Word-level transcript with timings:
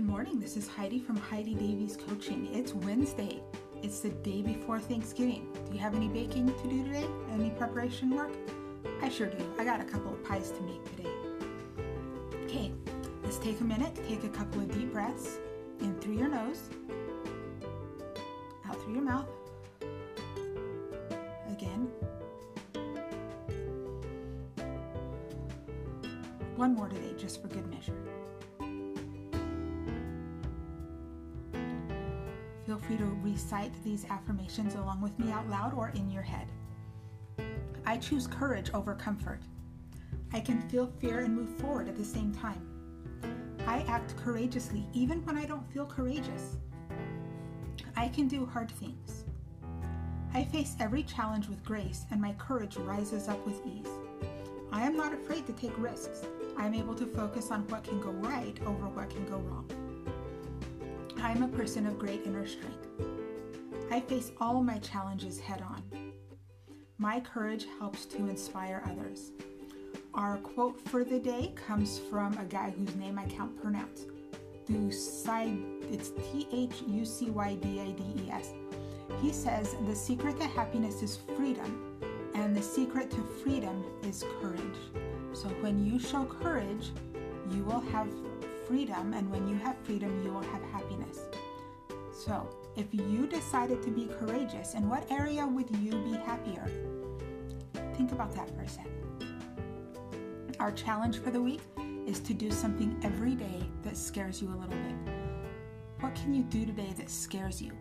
morning. 0.00 0.40
This 0.40 0.56
is 0.56 0.66
Heidi 0.66 0.98
from 0.98 1.18
Heidi 1.18 1.54
Davies 1.54 1.98
Coaching. 2.08 2.48
It's 2.54 2.72
Wednesday. 2.72 3.42
It's 3.82 4.00
the 4.00 4.08
day 4.08 4.40
before 4.40 4.80
Thanksgiving. 4.80 5.46
Do 5.66 5.74
you 5.74 5.80
have 5.80 5.94
any 5.94 6.08
baking 6.08 6.46
to 6.46 6.68
do 6.68 6.82
today? 6.82 7.06
Any 7.30 7.50
preparation 7.50 8.08
work? 8.16 8.30
I 9.02 9.10
sure 9.10 9.26
do. 9.26 9.44
I 9.58 9.64
got 9.64 9.82
a 9.82 9.84
couple 9.84 10.14
of 10.14 10.24
pies 10.24 10.50
to 10.52 10.62
make 10.62 10.82
today. 10.96 11.10
Okay, 12.44 12.72
let's 13.22 13.36
take 13.36 13.60
a 13.60 13.64
minute, 13.64 13.94
take 14.08 14.24
a 14.24 14.30
couple 14.30 14.62
of 14.62 14.72
deep 14.72 14.94
breaths 14.94 15.36
in 15.80 15.94
through 16.00 16.16
your 16.16 16.28
nose, 16.28 16.70
out 18.66 18.80
through 18.82 18.94
your 18.94 19.02
mouth. 19.02 19.28
Again. 21.50 21.90
One 26.56 26.74
more 26.74 26.88
today, 26.88 27.12
just 27.18 27.42
for 27.42 27.48
good 27.48 27.68
measure. 27.68 27.92
Feel 32.66 32.78
free 32.78 32.96
to 32.96 33.04
recite 33.22 33.72
these 33.82 34.04
affirmations 34.08 34.74
along 34.74 35.00
with 35.00 35.18
me 35.18 35.32
out 35.32 35.48
loud 35.48 35.74
or 35.74 35.88
in 35.90 36.10
your 36.10 36.22
head. 36.22 36.46
I 37.84 37.96
choose 37.96 38.26
courage 38.26 38.70
over 38.72 38.94
comfort. 38.94 39.40
I 40.32 40.40
can 40.40 40.62
feel 40.68 40.92
fear 41.00 41.20
and 41.20 41.34
move 41.34 41.50
forward 41.58 41.88
at 41.88 41.96
the 41.96 42.04
same 42.04 42.32
time. 42.32 42.62
I 43.66 43.80
act 43.88 44.16
courageously 44.16 44.86
even 44.92 45.24
when 45.24 45.36
I 45.36 45.44
don't 45.44 45.70
feel 45.72 45.86
courageous. 45.86 46.56
I 47.96 48.08
can 48.08 48.28
do 48.28 48.46
hard 48.46 48.70
things. 48.70 49.24
I 50.32 50.44
face 50.44 50.76
every 50.80 51.02
challenge 51.02 51.48
with 51.48 51.64
grace 51.64 52.06
and 52.10 52.20
my 52.20 52.32
courage 52.34 52.76
rises 52.76 53.28
up 53.28 53.44
with 53.44 53.60
ease. 53.66 53.90
I 54.72 54.86
am 54.86 54.96
not 54.96 55.12
afraid 55.12 55.46
to 55.46 55.52
take 55.52 55.76
risks. 55.78 56.22
I 56.56 56.66
am 56.66 56.74
able 56.74 56.94
to 56.94 57.06
focus 57.06 57.50
on 57.50 57.68
what 57.68 57.84
can 57.84 58.00
go 58.00 58.10
right 58.10 58.56
over 58.66 58.88
what 58.88 59.10
can 59.10 59.26
go 59.26 59.38
wrong. 59.38 59.68
I 61.22 61.30
am 61.30 61.44
a 61.44 61.48
person 61.48 61.86
of 61.86 62.00
great 62.00 62.26
inner 62.26 62.44
strength. 62.44 62.88
I 63.92 64.00
face 64.00 64.32
all 64.40 64.60
my 64.60 64.78
challenges 64.78 65.38
head 65.38 65.62
on. 65.62 66.12
My 66.98 67.20
courage 67.20 67.66
helps 67.78 68.06
to 68.06 68.16
inspire 68.28 68.82
others. 68.90 69.30
Our 70.14 70.38
quote 70.38 70.80
for 70.88 71.04
the 71.04 71.20
day 71.20 71.54
comes 71.54 72.00
from 72.10 72.36
a 72.38 72.44
guy 72.44 72.70
whose 72.70 72.96
name 72.96 73.20
I 73.20 73.26
can't 73.26 73.56
pronounce. 73.62 74.06
It's 74.68 76.08
T 76.10 76.48
H 76.52 76.82
U 76.88 77.04
C 77.04 77.30
Y 77.30 77.54
D 77.54 77.78
A 77.78 77.84
D 77.92 78.02
E 78.26 78.30
S. 78.30 78.52
He 79.20 79.32
says, 79.32 79.76
The 79.86 79.94
secret 79.94 80.40
to 80.40 80.48
happiness 80.48 81.02
is 81.02 81.18
freedom, 81.36 82.00
and 82.34 82.56
the 82.56 82.62
secret 82.62 83.12
to 83.12 83.22
freedom 83.44 83.84
is 84.02 84.24
courage. 84.40 84.60
So 85.34 85.48
when 85.60 85.86
you 85.86 86.00
show 86.00 86.24
courage, 86.24 86.90
you 87.52 87.62
will 87.62 87.80
have 87.92 88.08
freedom, 88.66 89.14
and 89.14 89.30
when 89.30 89.48
you 89.48 89.56
have 89.56 89.76
freedom, 89.84 90.22
you 90.24 90.32
will 90.32 90.42
have 90.42 90.62
happiness. 90.72 91.20
So, 92.12 92.48
if 92.76 92.86
you 92.92 93.26
decided 93.26 93.82
to 93.82 93.90
be 93.90 94.08
courageous, 94.18 94.74
in 94.74 94.88
what 94.88 95.10
area 95.10 95.46
would 95.46 95.70
you 95.76 95.92
be 96.02 96.12
happier? 96.12 96.66
Think 97.96 98.12
about 98.12 98.34
that 98.34 98.48
for 98.54 98.62
a 98.62 98.68
second. 98.68 98.92
Our 100.60 100.72
challenge 100.72 101.18
for 101.18 101.30
the 101.30 101.40
week 101.40 101.60
is 102.06 102.20
to 102.20 102.34
do 102.34 102.50
something 102.50 102.98
every 103.02 103.34
day 103.34 103.62
that 103.82 103.96
scares 103.96 104.40
you 104.40 104.48
a 104.48 104.56
little 104.56 104.68
bit. 104.68 105.14
What 106.00 106.14
can 106.14 106.34
you 106.34 106.42
do 106.42 106.66
today 106.66 106.92
that 106.96 107.10
scares 107.10 107.60
you? 107.60 107.72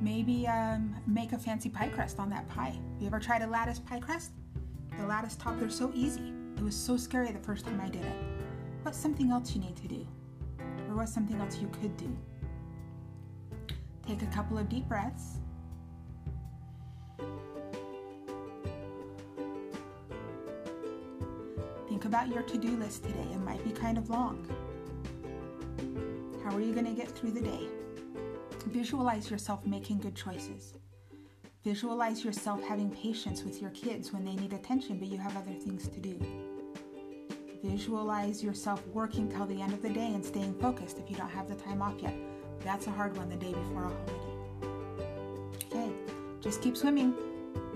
Maybe 0.00 0.46
um, 0.46 0.94
make 1.06 1.32
a 1.32 1.38
fancy 1.38 1.68
pie 1.68 1.88
crust 1.88 2.18
on 2.18 2.30
that 2.30 2.48
pie. 2.48 2.78
You 3.00 3.06
ever 3.06 3.18
tried 3.18 3.42
a 3.42 3.46
lattice 3.46 3.78
pie 3.80 4.00
crust? 4.00 4.32
The 4.98 5.06
lattice 5.06 5.36
top, 5.36 5.58
they're 5.58 5.70
so 5.70 5.92
easy. 5.94 6.32
It 6.56 6.62
was 6.62 6.76
so 6.76 6.96
scary 6.96 7.30
the 7.32 7.38
first 7.38 7.64
time 7.64 7.80
I 7.80 7.88
did 7.88 8.04
it. 8.04 8.37
What's 8.88 8.98
something 8.98 9.30
else 9.30 9.54
you 9.54 9.60
need 9.60 9.76
to 9.76 9.86
do? 9.86 10.06
Or 10.88 10.96
what's 10.96 11.12
something 11.12 11.38
else 11.38 11.58
you 11.58 11.68
could 11.82 11.94
do? 11.98 12.16
Take 14.06 14.22
a 14.22 14.26
couple 14.28 14.56
of 14.56 14.70
deep 14.70 14.88
breaths. 14.88 15.40
Think 21.86 22.06
about 22.06 22.28
your 22.28 22.42
to 22.44 22.56
do 22.56 22.78
list 22.78 23.04
today. 23.04 23.26
It 23.30 23.40
might 23.40 23.62
be 23.62 23.72
kind 23.72 23.98
of 23.98 24.08
long. 24.08 24.48
How 26.42 26.56
are 26.56 26.62
you 26.62 26.72
going 26.72 26.86
to 26.86 26.92
get 26.92 27.10
through 27.10 27.32
the 27.32 27.42
day? 27.42 27.68
Visualize 28.68 29.30
yourself 29.30 29.66
making 29.66 29.98
good 29.98 30.16
choices. 30.16 30.72
Visualize 31.62 32.24
yourself 32.24 32.62
having 32.62 32.90
patience 32.90 33.42
with 33.42 33.60
your 33.60 33.72
kids 33.72 34.14
when 34.14 34.24
they 34.24 34.34
need 34.34 34.54
attention, 34.54 34.98
but 34.98 35.08
you 35.08 35.18
have 35.18 35.36
other 35.36 35.52
things 35.52 35.88
to 35.88 36.00
do. 36.00 36.47
Visualize 37.62 38.42
yourself 38.42 38.86
working 38.88 39.28
till 39.28 39.46
the 39.46 39.60
end 39.60 39.72
of 39.72 39.82
the 39.82 39.88
day 39.88 40.06
and 40.14 40.24
staying 40.24 40.54
focused 40.60 40.98
if 40.98 41.10
you 41.10 41.16
don't 41.16 41.28
have 41.28 41.48
the 41.48 41.56
time 41.56 41.82
off 41.82 41.94
yet. 42.00 42.14
That's 42.60 42.86
a 42.86 42.90
hard 42.90 43.16
one 43.16 43.28
the 43.28 43.36
day 43.36 43.52
before 43.52 43.84
a 43.84 43.88
holiday. 43.88 44.12
Okay, 45.66 45.92
just 46.40 46.62
keep 46.62 46.76
swimming. 46.76 47.14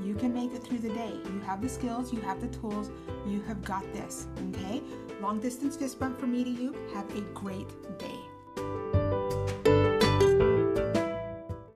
You 0.05 0.15
can 0.15 0.33
make 0.33 0.53
it 0.53 0.63
through 0.63 0.79
the 0.79 0.89
day. 0.91 1.13
You 1.25 1.41
have 1.47 1.61
the 1.61 1.69
skills, 1.69 2.13
you 2.13 2.21
have 2.21 2.41
the 2.41 2.49
tools, 2.59 2.91
you 3.27 3.41
have 3.43 3.63
got 3.65 3.83
this. 3.93 4.27
Okay? 4.51 4.83
Long 5.21 5.41
distance 5.41 5.77
fist 5.77 5.99
bump 5.99 6.19
from 6.19 6.33
me 6.33 6.45
to 6.45 6.51
you. 6.51 6.75
Have 6.95 7.09
a 7.17 7.21
great 7.33 7.69
day. 7.99 8.19